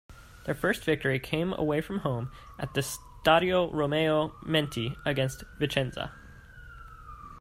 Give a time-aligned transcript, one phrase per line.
[0.47, 6.09] Their first victory came away from home at the Stadio Romeo Menti against Vicenza.